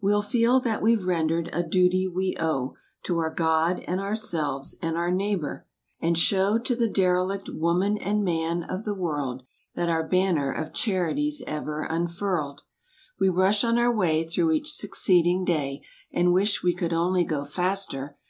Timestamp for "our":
3.20-3.30, 4.96-5.12, 9.88-10.02, 13.78-13.94